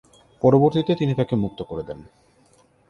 [0.41, 1.99] পরবর্তীতে তিনি তাকে মুক্ত করে দেন।